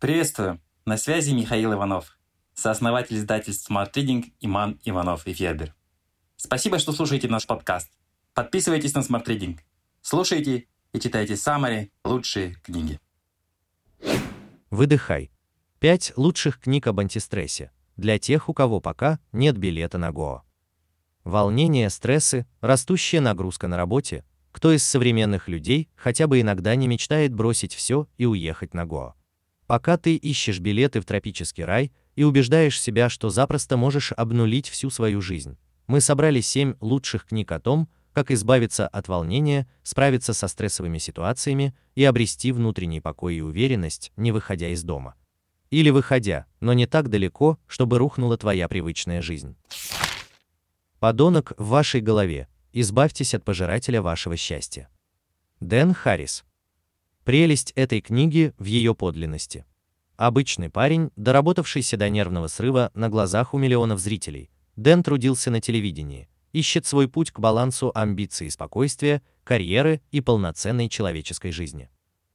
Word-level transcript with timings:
Приветствую! 0.00 0.62
На 0.86 0.96
связи 0.96 1.32
Михаил 1.32 1.74
Иванов, 1.74 2.18
сооснователь 2.54 3.18
издательств 3.18 3.70
Smart 3.70 3.92
Reading 3.92 4.32
Иман 4.40 4.80
Иванов 4.82 5.26
и 5.26 5.34
Федер. 5.34 5.74
Спасибо, 6.36 6.78
что 6.78 6.92
слушаете 6.92 7.28
наш 7.28 7.46
подкаст. 7.46 7.92
Подписывайтесь 8.32 8.94
на 8.94 9.00
Smart 9.00 9.26
Reading. 9.26 9.58
Слушайте 10.00 10.68
и 10.94 11.00
читайте 11.00 11.36
самые 11.36 11.90
лучшие 12.02 12.54
книги. 12.62 12.98
Выдыхай. 14.70 15.30
Пять 15.80 16.14
лучших 16.16 16.60
книг 16.60 16.86
об 16.86 16.98
антистрессе 17.00 17.70
для 17.98 18.18
тех, 18.18 18.48
у 18.48 18.54
кого 18.54 18.80
пока 18.80 19.20
нет 19.32 19.58
билета 19.58 19.98
на 19.98 20.12
Гоа. 20.12 20.44
Волнение, 21.24 21.90
стрессы, 21.90 22.46
растущая 22.62 23.20
нагрузка 23.20 23.68
на 23.68 23.76
работе. 23.76 24.24
Кто 24.50 24.72
из 24.72 24.82
современных 24.82 25.46
людей 25.46 25.90
хотя 25.94 26.26
бы 26.26 26.40
иногда 26.40 26.74
не 26.74 26.88
мечтает 26.88 27.34
бросить 27.34 27.74
все 27.74 28.08
и 28.16 28.24
уехать 28.24 28.72
на 28.72 28.86
Гоа? 28.86 29.14
Пока 29.70 29.96
ты 29.96 30.16
ищешь 30.16 30.58
билеты 30.58 31.00
в 31.00 31.04
тропический 31.04 31.62
рай 31.62 31.92
и 32.16 32.24
убеждаешь 32.24 32.80
себя, 32.80 33.08
что 33.08 33.30
запросто 33.30 33.76
можешь 33.76 34.10
обнулить 34.10 34.68
всю 34.68 34.90
свою 34.90 35.20
жизнь, 35.20 35.56
мы 35.86 36.00
собрали 36.00 36.40
7 36.40 36.74
лучших 36.80 37.26
книг 37.26 37.52
о 37.52 37.60
том, 37.60 37.88
как 38.12 38.32
избавиться 38.32 38.88
от 38.88 39.06
волнения, 39.06 39.68
справиться 39.84 40.34
со 40.34 40.48
стрессовыми 40.48 40.98
ситуациями 40.98 41.72
и 41.94 42.02
обрести 42.02 42.50
внутренний 42.50 43.00
покой 43.00 43.36
и 43.36 43.40
уверенность, 43.42 44.10
не 44.16 44.32
выходя 44.32 44.70
из 44.70 44.82
дома. 44.82 45.14
Или 45.70 45.90
выходя, 45.90 46.46
но 46.58 46.72
не 46.72 46.86
так 46.86 47.08
далеко, 47.08 47.56
чтобы 47.68 47.98
рухнула 47.98 48.36
твоя 48.36 48.66
привычная 48.66 49.22
жизнь. 49.22 49.54
Подонок 50.98 51.52
в 51.58 51.68
вашей 51.68 52.00
голове. 52.00 52.48
Избавьтесь 52.72 53.34
от 53.34 53.44
пожирателя 53.44 54.02
вашего 54.02 54.36
счастья. 54.36 54.88
Дэн 55.60 55.94
Харрис. 55.94 56.42
Прелесть 57.24 57.72
этой 57.76 58.00
книги 58.00 58.54
в 58.56 58.64
ее 58.64 58.94
подлинности. 58.94 59.66
Обычный 60.16 60.70
парень, 60.70 61.10
доработавшийся 61.16 61.98
до 61.98 62.08
нервного 62.08 62.46
срыва 62.46 62.90
на 62.94 63.10
глазах 63.10 63.52
у 63.52 63.58
миллионов 63.58 64.00
зрителей, 64.00 64.50
Дэн 64.76 65.02
трудился 65.02 65.50
на 65.50 65.60
телевидении, 65.60 66.30
ищет 66.52 66.86
свой 66.86 67.08
путь 67.08 67.30
к 67.30 67.38
балансу 67.38 67.92
амбиций 67.94 68.46
и 68.46 68.50
спокойствия, 68.50 69.20
карьеры 69.44 70.00
и 70.10 70.22
полноценной 70.22 70.88
человеческой 70.88 71.52
жизни. 71.52 71.90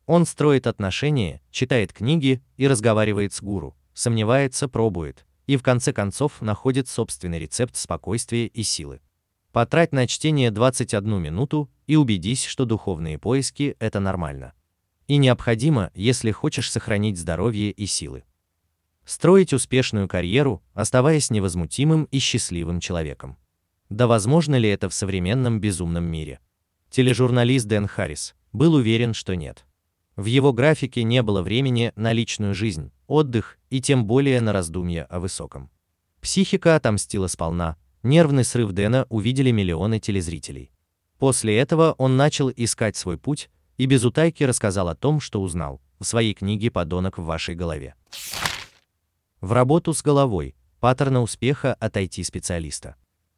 Он 0.06 0.28
строит 0.28 0.68
отношения, 0.68 1.42
читает 1.50 1.92
книги 1.92 2.44
и 2.56 2.68
разговаривает 2.68 3.34
с 3.34 3.42
гуру, 3.42 3.76
сомневается, 3.96 4.68
пробует, 4.68 5.26
и 5.48 5.58
в 5.58 5.64
конце 5.64 5.94
концов 5.94 6.42
находит 6.42 6.88
собственный 6.88 7.40
рецепт 7.40 7.76
спокойствия 7.76 8.46
и 8.46 8.62
силы. 8.62 9.02
Потрать 9.52 9.94
на 9.94 10.06
чтение 10.06 10.52
21 10.52 11.20
минуту 11.20 11.72
и 11.88 11.96
убедись, 11.96 12.46
что 12.46 12.66
духовные 12.66 13.18
поиски– 13.18 13.76
это 13.80 14.00
нормально 14.00 14.54
и 15.08 15.18
необходимо, 15.18 15.92
если 15.94 16.32
хочешь 16.32 16.72
сохранить 16.72 17.18
здоровье 17.18 17.72
и 17.72 17.86
силы. 17.86 18.24
Строить 19.06 19.54
успешную 19.54 20.08
карьеру, 20.08 20.64
оставаясь 20.74 21.30
невозмутимым 21.30 22.06
и 22.06 22.20
счастливым 22.20 22.80
человеком. 22.80 23.38
Да 23.90 24.08
возможно 24.08 24.56
ли 24.56 24.68
это 24.70 24.90
в 24.90 24.94
современном 24.94 25.60
безумном 25.60 26.06
мире? 26.06 26.40
Тележурналист 26.90 27.68
Дэн 27.68 27.88
Харрис 27.88 28.36
был 28.52 28.74
уверен, 28.74 29.14
что 29.14 29.36
нет. 29.36 29.66
В 30.16 30.26
его 30.26 30.54
графике 30.54 31.04
не 31.04 31.22
было 31.22 31.42
времени 31.42 31.92
на 31.96 32.14
личную 32.14 32.56
жизнь, 32.56 32.92
отдых 33.06 33.60
и 33.70 33.82
тем 33.82 34.06
более 34.06 34.42
на 34.42 34.54
раздумья 34.54 35.04
о 35.06 35.20
высоком. 35.20 35.70
Психика 36.22 36.76
отомстила 36.76 37.28
сполна, 37.28 37.78
нервный 38.02 38.44
срыв 38.44 38.72
Дэна 38.72 39.06
увидели 39.10 39.52
миллионы 39.52 40.00
телезрителей. 40.00 40.72
После 41.20 41.58
этого 41.58 41.94
он 41.98 42.18
начал 42.18 42.50
искать 42.50 42.96
свой 42.96 43.18
путь, 43.18 43.50
и 43.78 43.86
без 43.86 44.06
утайки 44.06 44.44
рассказал 44.44 44.90
о 44.90 44.96
том, 44.96 45.20
что 45.20 45.42
узнал 45.42 45.82
в 46.00 46.06
своей 46.06 46.34
книге 46.34 46.72
«Подонок 46.72 47.18
в 47.18 47.24
вашей 47.24 47.56
голове». 47.56 47.96
В 49.42 49.52
работу 49.52 49.94
с 49.94 50.02
головой. 50.02 50.56
Паттерна 50.80 51.22
успеха 51.22 51.74
от 51.76 51.98
IT-специалиста. 51.98 52.96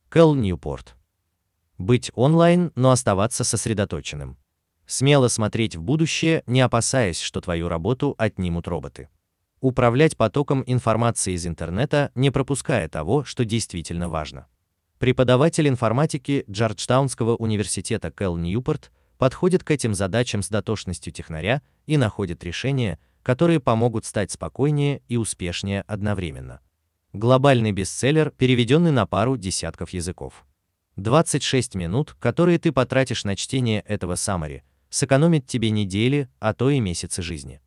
Кэл 0.09 0.35
Ньюпорт. 0.35 0.95
Быть 1.77 2.12
онлайн, 2.16 2.72
но 2.75 2.91
оставаться 2.91 3.44
сосредоточенным. 3.44 4.38
Смело 4.85 5.28
смотреть 5.28 5.75
в 5.75 5.81
будущее, 5.81 6.44
не 6.47 6.62
опасаясь, 6.62 7.19
что 7.19 7.41
твою 7.41 7.67
работу 7.67 8.16
отнимут 8.17 8.67
роботы. 8.67 9.09
Управлять 9.59 10.16
потоком 10.16 10.63
информации 10.66 11.33
из 11.33 11.45
интернета, 11.45 12.12
не 12.16 12.31
пропуская 12.31 12.88
того, 12.88 13.23
что 13.23 13.44
действительно 13.44 14.07
важно. 14.07 14.47
Преподаватель 14.97 15.67
информатики 15.67 16.45
Джорджтаунского 16.50 17.35
университета 17.35 18.12
Кэл 18.12 18.38
Ньюпорт 18.38 18.91
подходит 19.17 19.63
к 19.63 19.72
этим 19.72 19.94
задачам 19.94 20.41
с 20.41 20.50
дотошностью 20.50 21.11
технаря 21.11 21.61
и 21.85 21.97
находит 21.97 22.44
решения, 22.44 23.00
которые 23.23 23.59
помогут 23.59 24.05
стать 24.05 24.31
спокойнее 24.31 25.01
и 25.07 25.17
успешнее 25.17 25.81
одновременно. 25.88 26.61
Глобальный 27.13 27.72
бестселлер, 27.72 28.31
переведенный 28.31 28.91
на 28.91 29.06
пару 29.06 29.38
десятков 29.38 29.89
языков. 29.91 30.45
26 30.97 31.75
минут, 31.75 32.16
которые 32.19 32.59
ты 32.59 32.72
потратишь 32.72 33.23
на 33.23 33.35
чтение 33.35 33.81
этого 33.81 34.16
саммари, 34.16 34.63
сэкономит 34.89 35.45
тебе 35.45 35.69
недели, 35.69 36.29
а 36.39 36.53
то 36.53 36.69
и 36.69 36.79
месяцы 36.79 37.22
жизни. 37.22 37.61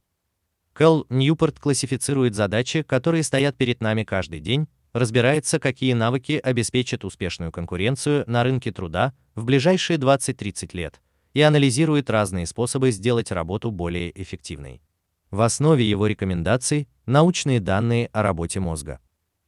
Кэл 0.72 1.06
Ньюпорт 1.10 1.58
классифицирует 1.58 2.34
задачи, 2.34 2.82
которые 2.82 3.22
стоят 3.22 3.56
перед 3.56 3.80
нами 3.80 4.04
каждый 4.04 4.40
день, 4.40 4.68
разбирается, 4.92 5.58
какие 5.58 5.92
навыки 5.92 6.40
обеспечат 6.42 7.04
успешную 7.04 7.52
конкуренцию 7.52 8.24
на 8.26 8.42
рынке 8.42 8.72
труда 8.72 9.12
в 9.34 9.44
ближайшие 9.44 9.98
20-30 9.98 10.70
лет, 10.72 11.00
и 11.34 11.40
анализирует 11.40 12.10
разные 12.10 12.46
способы 12.46 12.90
сделать 12.90 13.30
работу 13.30 13.70
более 13.70 14.10
эффективной. 14.20 14.82
В 15.30 15.42
основе 15.42 15.88
его 15.88 16.06
рекомендаций 16.06 16.88
научные 17.06 17.60
данные 17.60 18.08
о 18.12 18.22
работе 18.22 18.58
мозга. 18.60 19.00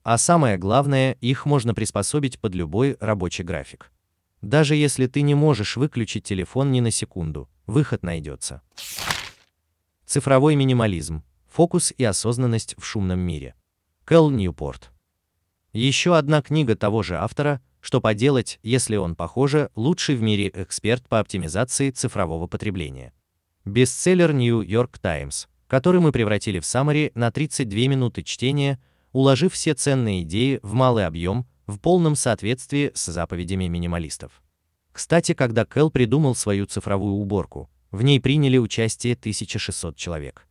А 0.05 0.19
самое 0.19 0.59
главное, 0.59 1.13
их 1.21 1.47
можно 1.47 1.75
приспособить 1.75 2.41
под 2.41 2.55
любой 2.55 2.97
рабочий 3.01 3.45
график. 3.45 3.93
Даже 4.41 4.75
если 4.75 5.07
ты 5.07 5.23
не 5.23 5.35
можешь 5.35 5.77
выключить 5.77 6.25
телефон 6.25 6.73
ни 6.73 6.81
на 6.81 6.91
секунду, 6.91 7.49
выход 7.67 8.03
найдется. 8.03 8.63
Цифровой 10.05 10.57
минимализм, 10.57 11.23
фокус 11.49 11.93
и 11.97 12.05
осознанность 12.05 12.75
в 12.79 12.85
шумном 12.85 13.21
мире. 13.21 13.55
Кэл 14.05 14.31
Ньюпорт. 14.31 14.91
Еще 15.73 16.17
одна 16.17 16.43
книга 16.43 16.77
того 16.77 17.03
же 17.03 17.17
автора 17.17 17.61
что 17.83 18.01
поделать, 18.01 18.61
если 18.63 18.97
он, 18.97 19.17
похоже, 19.17 19.69
лучший 19.75 20.15
в 20.15 20.23
мире 20.23 20.51
эксперт 20.55 21.07
по 21.09 21.19
оптимизации 21.19 21.91
цифрового 21.91 22.47
потребления. 22.47 23.13
Бестселлер 23.65 24.33
New 24.33 24.63
York 24.63 24.99
Times, 24.99 25.49
который 25.67 26.01
мы 26.01 26.13
превратили 26.13 26.61
в 26.61 26.63
summary 26.63 27.11
на 27.15 27.31
32 27.31 27.89
минуты 27.89 28.23
чтения, 28.23 28.81
уложив 29.13 29.53
все 29.53 29.75
ценные 29.75 30.23
идеи 30.23 30.61
в 30.63 30.75
малый 30.75 31.05
объем, 31.07 31.45
в 31.67 31.79
полном 31.79 32.15
соответствии 32.15 32.93
с 32.95 33.07
заповедями 33.07 33.67
минималистов. 33.67 34.43
Кстати, 34.93 35.35
когда 35.35 35.65
Кэл 35.65 35.91
придумал 35.91 36.35
свою 36.35 36.67
цифровую 36.67 37.15
уборку, 37.15 37.69
в 37.91 38.03
ней 38.03 38.21
приняли 38.21 38.59
участие 38.59 39.15
1600 39.15 39.97
человек. 39.97 40.47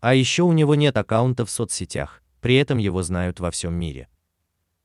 А 0.00 0.14
еще 0.14 0.44
у 0.44 0.52
него 0.52 0.74
нет 0.76 0.96
аккаунта 0.96 1.44
в 1.44 1.50
соцсетях, 1.50 2.22
при 2.40 2.54
этом 2.56 2.78
его 2.78 3.02
знают 3.02 3.40
во 3.40 3.50
всем 3.50 3.74
мире. 3.74 4.08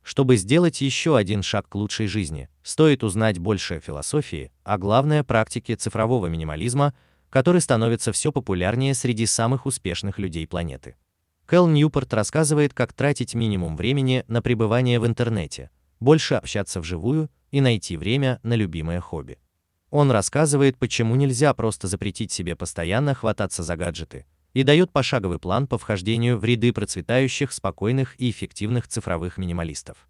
Чтобы 0.04 0.36
сделать 0.36 0.82
еще 0.82 1.16
один 1.16 1.44
шаг 1.44 1.70
к 1.70 1.76
лучшей 1.76 2.08
жизни, 2.08 2.50
стоит 2.64 3.04
узнать 3.04 3.40
больше 3.40 3.76
о 3.76 3.80
философии, 3.80 4.52
а 4.64 4.78
главное 4.78 5.24
практике 5.24 5.76
цифрового 5.76 6.28
минимализма, 6.28 6.94
который 7.30 7.62
становится 7.62 8.12
все 8.12 8.32
популярнее 8.32 8.94
среди 8.94 9.26
самых 9.26 9.66
успешных 9.66 10.18
людей 10.18 10.48
планеты. 10.48 10.96
Кэл 11.46 11.68
Ньюпорт 11.68 12.14
рассказывает, 12.14 12.74
как 12.74 12.94
тратить 12.94 13.36
минимум 13.36 13.76
времени 13.76 14.24
на 14.28 14.42
пребывание 14.42 15.00
в 15.00 15.06
интернете, 15.06 15.70
больше 16.00 16.36
общаться 16.36 16.80
вживую 16.80 17.30
и 17.52 17.62
найти 17.62 17.98
время 17.98 18.40
на 18.44 18.56
любимое 18.56 19.00
хобби. 19.00 19.38
Он 19.92 20.10
рассказывает, 20.10 20.78
почему 20.78 21.16
нельзя 21.16 21.54
просто 21.54 21.88
запретить 21.88 22.32
себе 22.32 22.56
постоянно 22.56 23.14
хвататься 23.14 23.62
за 23.62 23.76
гаджеты, 23.76 24.26
и 24.54 24.64
дает 24.64 24.92
пошаговый 24.92 25.40
план 25.40 25.68
по 25.68 25.78
вхождению 25.78 26.38
в 26.38 26.44
ряды 26.44 26.74
процветающих, 26.74 27.52
спокойных 27.52 28.20
и 28.20 28.30
эффективных 28.30 28.88
цифровых 28.88 29.38
минималистов. 29.38 30.08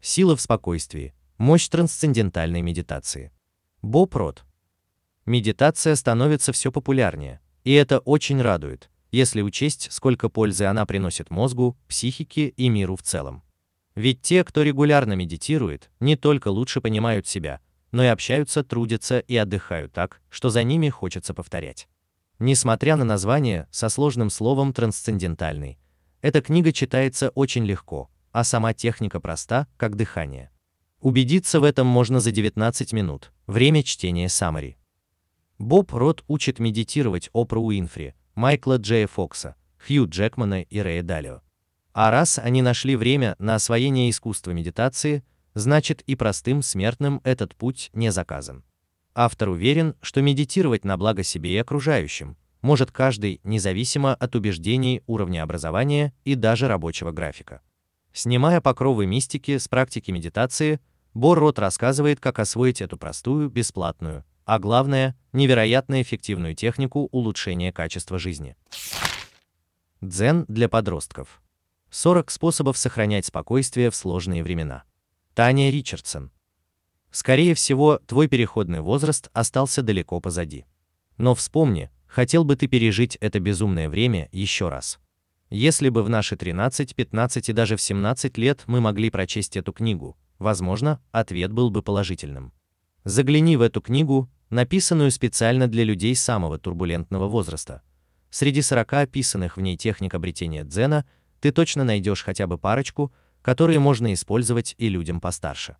Сила 0.00 0.36
в 0.36 0.40
спокойствии. 0.40 1.14
Мощь 1.38 1.68
трансцендентальной 1.68 2.62
медитации. 2.62 3.32
Боб 3.82 4.14
Рот. 4.14 4.44
Медитация 5.26 5.94
становится 5.94 6.52
все 6.52 6.70
популярнее, 6.72 7.40
и 7.64 7.72
это 7.72 8.00
очень 8.00 8.40
радует, 8.40 8.90
если 9.12 9.42
учесть, 9.42 9.88
сколько 9.92 10.28
пользы 10.28 10.64
она 10.64 10.86
приносит 10.86 11.30
мозгу, 11.30 11.76
психике 11.86 12.48
и 12.48 12.68
миру 12.68 12.96
в 12.96 13.02
целом. 13.02 13.42
Ведь 13.94 14.22
те, 14.22 14.42
кто 14.42 14.62
регулярно 14.62 15.12
медитирует, 15.12 15.90
не 16.00 16.16
только 16.16 16.48
лучше 16.48 16.80
понимают 16.80 17.26
себя, 17.26 17.60
но 17.92 18.02
и 18.02 18.06
общаются, 18.06 18.64
трудятся 18.64 19.18
и 19.18 19.36
отдыхают 19.36 19.92
так, 19.92 20.20
что 20.30 20.48
за 20.48 20.62
ними 20.62 20.88
хочется 20.88 21.34
повторять. 21.34 21.88
Несмотря 22.44 22.96
на 22.96 23.04
название 23.04 23.68
со 23.70 23.88
сложным 23.88 24.28
словом 24.28 24.72
трансцендентальный, 24.72 25.78
эта 26.22 26.42
книга 26.42 26.72
читается 26.72 27.28
очень 27.36 27.64
легко, 27.64 28.10
а 28.32 28.42
сама 28.42 28.74
техника 28.74 29.20
проста, 29.20 29.68
как 29.76 29.94
дыхание. 29.94 30.50
Убедиться 30.98 31.60
в 31.60 31.62
этом 31.62 31.86
можно 31.86 32.18
за 32.18 32.32
19 32.32 32.92
минут. 32.94 33.30
Время 33.46 33.84
чтения 33.84 34.28
Самари. 34.28 34.76
Боб 35.60 35.94
Рот 35.94 36.24
учит 36.26 36.58
медитировать 36.58 37.30
Опру 37.32 37.62
Уинфри, 37.62 38.16
Майкла 38.34 38.78
Джея 38.78 39.06
Фокса, 39.06 39.54
Хью 39.78 40.08
Джекмана 40.08 40.62
и 40.62 40.80
Рэя 40.80 41.04
Далио. 41.04 41.42
А 41.92 42.10
раз 42.10 42.40
они 42.40 42.60
нашли 42.60 42.96
время 42.96 43.36
на 43.38 43.54
освоение 43.54 44.10
искусства 44.10 44.50
медитации, 44.50 45.22
значит 45.54 46.02
и 46.08 46.16
простым 46.16 46.62
смертным 46.62 47.20
этот 47.22 47.54
путь 47.54 47.90
не 47.92 48.10
заказан. 48.10 48.64
Автор 49.14 49.50
уверен, 49.50 49.94
что 50.00 50.22
медитировать 50.22 50.84
на 50.84 50.96
благо 50.96 51.22
себе 51.22 51.52
и 51.52 51.58
окружающим 51.58 52.36
может 52.62 52.92
каждый, 52.92 53.40
независимо 53.44 54.14
от 54.14 54.36
убеждений, 54.36 55.02
уровня 55.06 55.42
образования 55.42 56.14
и 56.24 56.34
даже 56.34 56.68
рабочего 56.68 57.10
графика. 57.10 57.60
Снимая 58.12 58.60
покровы 58.60 59.06
мистики 59.06 59.58
с 59.58 59.68
практики 59.68 60.10
медитации, 60.10 60.80
Боррот 61.12 61.58
рассказывает, 61.58 62.20
как 62.20 62.38
освоить 62.38 62.80
эту 62.80 62.96
простую, 62.96 63.50
бесплатную, 63.50 64.24
а 64.44 64.58
главное, 64.58 65.16
невероятно 65.32 66.00
эффективную 66.00 66.54
технику 66.54 67.08
улучшения 67.12 67.72
качества 67.72 68.18
жизни. 68.18 68.56
Дзен 70.00 70.44
для 70.48 70.68
подростков. 70.68 71.42
40 71.90 72.30
способов 72.30 72.78
сохранять 72.78 73.26
спокойствие 73.26 73.90
в 73.90 73.96
сложные 73.96 74.42
времена. 74.42 74.84
Таня 75.34 75.70
Ричардсон. 75.70 76.30
Скорее 77.12 77.54
всего, 77.54 78.00
твой 78.06 78.26
переходный 78.26 78.80
возраст 78.80 79.28
остался 79.34 79.82
далеко 79.82 80.18
позади. 80.18 80.64
Но 81.18 81.34
вспомни, 81.34 81.90
хотел 82.06 82.42
бы 82.42 82.56
ты 82.56 82.68
пережить 82.68 83.16
это 83.20 83.38
безумное 83.38 83.90
время 83.90 84.30
еще 84.32 84.70
раз. 84.70 84.98
Если 85.50 85.90
бы 85.90 86.02
в 86.02 86.08
наши 86.08 86.36
13, 86.36 86.94
15 86.94 87.48
и 87.50 87.52
даже 87.52 87.76
в 87.76 87.82
17 87.82 88.38
лет 88.38 88.62
мы 88.66 88.80
могли 88.80 89.10
прочесть 89.10 89.58
эту 89.58 89.74
книгу, 89.74 90.16
возможно, 90.38 91.00
ответ 91.10 91.52
был 91.52 91.68
бы 91.68 91.82
положительным. 91.82 92.54
Загляни 93.04 93.58
в 93.58 93.60
эту 93.60 93.82
книгу, 93.82 94.30
написанную 94.48 95.10
специально 95.10 95.68
для 95.68 95.84
людей 95.84 96.16
самого 96.16 96.58
турбулентного 96.58 97.28
возраста. 97.28 97.82
Среди 98.30 98.62
40 98.62 98.90
описанных 98.94 99.58
в 99.58 99.60
ней 99.60 99.76
техник 99.76 100.14
обретения 100.14 100.64
дзена 100.64 101.04
ты 101.40 101.52
точно 101.52 101.84
найдешь 101.84 102.24
хотя 102.24 102.46
бы 102.46 102.56
парочку, 102.56 103.12
которые 103.42 103.80
можно 103.80 104.14
использовать 104.14 104.74
и 104.78 104.88
людям 104.88 105.20
постарше. 105.20 105.76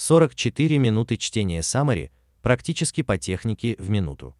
44 0.00 0.78
минуты 0.78 1.18
чтения 1.18 1.62
Самари 1.62 2.10
практически 2.40 3.02
по 3.02 3.18
технике 3.18 3.76
в 3.78 3.90
минуту. 3.90 4.34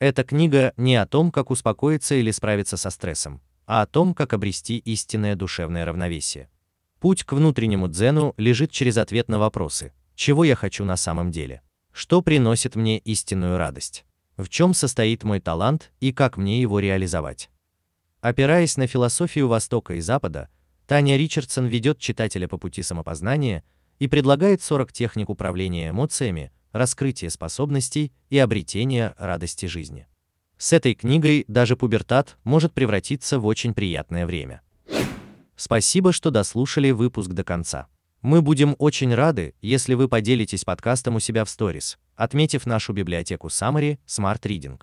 Эта 0.00 0.24
книга 0.24 0.72
не 0.76 0.96
о 0.96 1.06
том, 1.06 1.30
как 1.30 1.52
успокоиться 1.52 2.16
или 2.16 2.32
справиться 2.32 2.76
со 2.76 2.90
стрессом, 2.90 3.40
а 3.64 3.82
о 3.82 3.86
том, 3.86 4.12
как 4.12 4.32
обрести 4.32 4.78
истинное 4.78 5.36
душевное 5.36 5.84
равновесие. 5.84 6.50
Путь 6.98 7.22
к 7.22 7.32
внутреннему 7.32 7.86
дзену 7.86 8.34
лежит 8.36 8.72
через 8.72 8.96
ответ 8.96 9.28
на 9.28 9.38
вопросы: 9.38 9.92
чего 10.16 10.42
я 10.42 10.56
хочу 10.56 10.84
на 10.84 10.96
самом 10.96 11.30
деле? 11.30 11.62
Что 11.92 12.20
приносит 12.20 12.74
мне 12.74 12.98
истинную 12.98 13.58
радость? 13.58 14.04
В 14.36 14.48
чем 14.48 14.74
состоит 14.74 15.22
мой 15.22 15.38
талант 15.38 15.92
и 16.00 16.12
как 16.12 16.36
мне 16.36 16.60
его 16.60 16.80
реализовать? 16.80 17.50
Опираясь 18.20 18.76
на 18.76 18.88
философию 18.88 19.46
Востока 19.46 19.94
и 19.94 20.00
Запада, 20.00 20.48
Таня 20.88 21.16
Ричардсон 21.16 21.66
ведет 21.66 22.00
читателя 22.00 22.48
по 22.48 22.58
пути 22.58 22.82
самопознания 22.82 23.62
и 24.02 24.08
предлагает 24.08 24.60
40 24.60 24.92
техник 24.92 25.30
управления 25.30 25.90
эмоциями, 25.90 26.50
раскрытия 26.72 27.30
способностей 27.30 28.12
и 28.30 28.38
обретения 28.38 29.14
радости 29.16 29.66
жизни. 29.66 30.08
С 30.58 30.72
этой 30.72 30.94
книгой 30.96 31.44
даже 31.46 31.76
пубертат 31.76 32.36
может 32.42 32.72
превратиться 32.72 33.38
в 33.38 33.46
очень 33.46 33.74
приятное 33.74 34.26
время. 34.26 34.60
Спасибо, 35.54 36.12
что 36.12 36.32
дослушали 36.32 36.90
выпуск 36.90 37.30
до 37.30 37.44
конца. 37.44 37.86
Мы 38.22 38.42
будем 38.42 38.74
очень 38.80 39.14
рады, 39.14 39.54
если 39.62 39.94
вы 39.94 40.08
поделитесь 40.08 40.64
подкастом 40.64 41.14
у 41.14 41.20
себя 41.20 41.44
в 41.44 41.48
сторис, 41.48 41.96
отметив 42.16 42.66
нашу 42.66 42.92
библиотеку 42.92 43.46
Summary 43.46 44.00
Smart 44.08 44.40
Reading. 44.40 44.80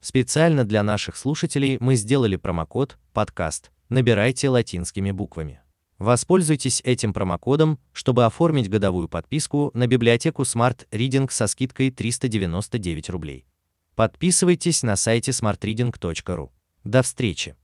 Специально 0.00 0.64
для 0.64 0.82
наших 0.82 1.16
слушателей 1.16 1.76
мы 1.78 1.94
сделали 1.94 2.34
промокод 2.34 2.98
«Подкаст». 3.12 3.70
Набирайте 3.90 4.48
латинскими 4.48 5.12
буквами. 5.12 5.60
Воспользуйтесь 5.98 6.82
этим 6.84 7.12
промокодом, 7.12 7.78
чтобы 7.92 8.26
оформить 8.26 8.68
годовую 8.68 9.08
подписку 9.08 9.70
на 9.74 9.86
библиотеку 9.86 10.42
Smart 10.42 10.86
Reading 10.90 11.30
со 11.30 11.46
скидкой 11.46 11.90
399 11.90 13.10
рублей. 13.10 13.46
Подписывайтесь 13.94 14.82
на 14.82 14.96
сайте 14.96 15.30
smartreading.ru. 15.30 16.50
До 16.84 17.02
встречи! 17.02 17.56